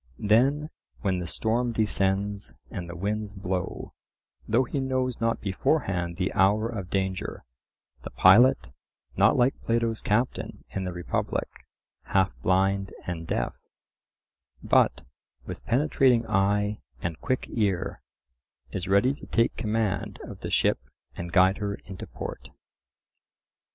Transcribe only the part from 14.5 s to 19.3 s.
but with penetrating eye and quick ear, is ready to